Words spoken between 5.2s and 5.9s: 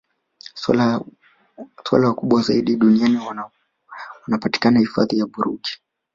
burigi